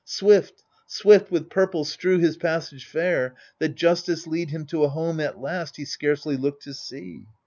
[0.03, 3.35] Swift, swift, with purple strew his passage fair.
[3.59, 5.75] That justice lead him to a home, at last.
[5.77, 7.27] He scarcely looked to see.